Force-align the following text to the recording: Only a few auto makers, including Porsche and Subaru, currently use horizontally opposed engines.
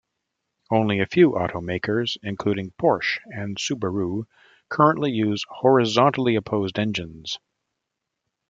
Only 0.71 0.99
a 0.99 1.05
few 1.05 1.35
auto 1.37 1.61
makers, 1.61 2.17
including 2.23 2.71
Porsche 2.71 3.19
and 3.25 3.55
Subaru, 3.57 4.23
currently 4.67 5.11
use 5.11 5.45
horizontally 5.47 6.33
opposed 6.35 6.79
engines. 6.79 7.37